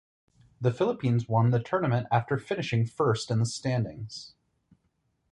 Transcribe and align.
The 0.59 0.71
Philippines 0.73 1.29
won 1.29 1.51
the 1.51 1.59
tournament 1.61 2.07
after 2.11 2.35
finishing 2.39 2.87
first 2.87 3.29
in 3.29 3.37
the 3.37 3.45
standings. 3.45 4.33